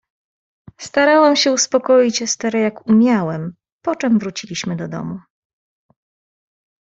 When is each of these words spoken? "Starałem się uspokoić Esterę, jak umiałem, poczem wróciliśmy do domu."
"Starałem 0.77 1.35
się 1.35 1.51
uspokoić 1.51 2.21
Esterę, 2.21 2.59
jak 2.59 2.87
umiałem, 2.87 3.53
poczem 3.85 4.19
wróciliśmy 4.19 4.75
do 4.75 4.87
domu." 4.87 5.19